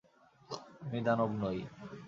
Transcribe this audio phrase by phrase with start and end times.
[0.81, 1.59] আমি দানব নই।